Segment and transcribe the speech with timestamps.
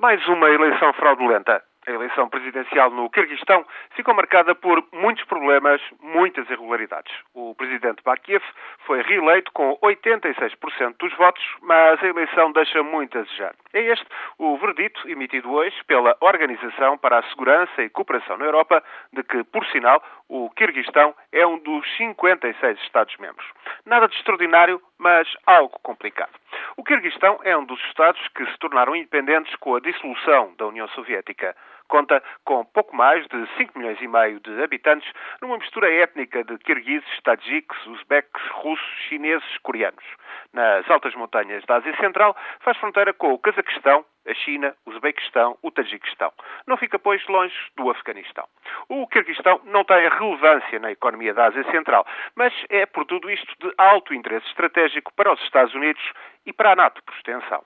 [0.00, 1.62] Mais uma eleição fraudulenta.
[1.86, 7.12] A eleição presidencial no Quirguistão ficou marcada por muitos problemas, muitas irregularidades.
[7.34, 8.42] O presidente Bakiev
[8.86, 13.54] foi reeleito com 86% dos votos, mas a eleição deixa muito a desejar.
[13.74, 14.06] É este
[14.38, 18.82] o verdito emitido hoje pela Organização para a Segurança e Cooperação na Europa,
[19.12, 23.46] de que, por sinal, o Quirguistão é um dos 56 Estados-membros.
[23.86, 26.32] Nada de extraordinário, mas algo complicado.
[26.76, 30.88] O Quirguistão é um dos Estados que se tornaram independentes com a dissolução da União
[30.88, 31.56] Soviética.
[31.88, 35.10] Conta com pouco mais de 5 milhões e meio de habitantes,
[35.42, 40.04] numa mistura étnica de kirguizes, tajiques, uzbeques, russos, chineses, coreanos.
[40.52, 45.58] Nas altas montanhas da Ásia Central, faz fronteira com o Cazaquistão, a China, o Uzbequistão,
[45.62, 46.32] o Tajiquistão.
[46.66, 48.46] Não fica, pois, longe do Afeganistão.
[48.88, 53.52] O Kirguistão não tem relevância na economia da Ásia Central, mas é, por tudo isto,
[53.60, 56.02] de alto interesse estratégico para os Estados Unidos
[56.46, 57.62] e para a NATO, por extensão.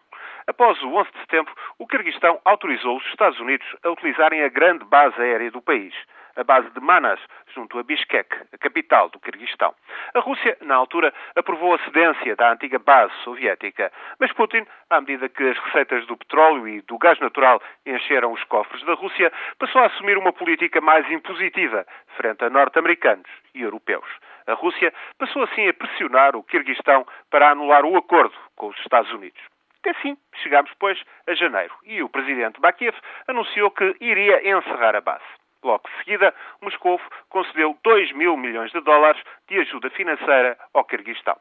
[0.47, 4.85] Após o 11 de setembro, o Kirguistão autorizou os Estados Unidos a utilizarem a grande
[4.85, 5.95] base aérea do país,
[6.37, 7.21] a base de Manas,
[7.55, 9.75] junto a Bishkek, a capital do Kirguistão.
[10.15, 15.29] A Rússia, na altura, aprovou a cedência da antiga base soviética, mas Putin, à medida
[15.29, 19.83] que as receitas do petróleo e do gás natural encheram os cofres da Rússia, passou
[19.83, 24.07] a assumir uma política mais impositiva frente a norte-americanos e europeus.
[24.47, 29.11] A Rússia passou assim a pressionar o Kirguistão para anular o acordo com os Estados
[29.13, 29.41] Unidos.
[29.81, 32.97] Até assim, chegámos, pois, a janeiro e o presidente Bakiev
[33.29, 35.44] anunciou que iria encerrar a base.
[35.65, 41.37] Logo de seguida, Moscou concedeu 2 mil milhões de dólares de ajuda financeira ao Kirguistão.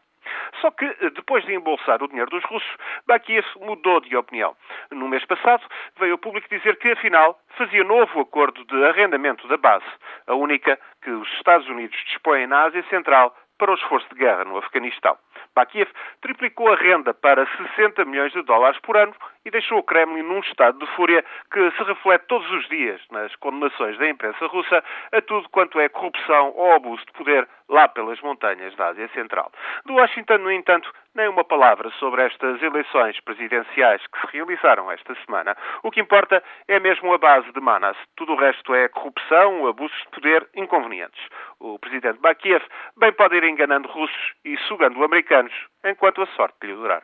[0.62, 4.56] Só que, depois de embolsar o dinheiro dos russos, Bakiev mudou de opinião.
[4.92, 5.64] No mês passado,
[6.00, 9.86] veio ao público dizer que, afinal, fazia novo acordo de arrendamento da base,
[10.26, 14.46] a única que os Estados Unidos dispõem na Ásia Central para o esforço de guerra
[14.46, 15.18] no Afeganistão.
[15.54, 15.90] Bakiev
[16.22, 19.14] triplicou a renda para 60 milhões de dólares por ano
[19.46, 23.36] e deixou o Kremlin num estado de fúria que se reflete todos os dias nas
[23.38, 28.22] condenações da imprensa russa a tudo quanto é corrupção ou abuso de poder lá pelas
[28.22, 29.52] montanhas da Ásia Central.
[29.86, 35.16] Do Washington, no entanto, nem uma palavra sobre estas eleições presidenciais que se realizaram esta
[35.26, 35.56] semana.
[35.82, 37.98] O que importa é mesmo a base de Manas.
[38.16, 41.22] Tudo o resto é corrupção, abusos de poder inconvenientes.
[41.60, 42.64] O presidente Bakiev
[42.98, 45.54] bem pode ir enganando russos e sugando americanos
[45.84, 47.04] enquanto a sorte lhe durar.